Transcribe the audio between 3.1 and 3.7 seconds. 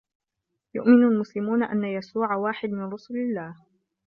الله.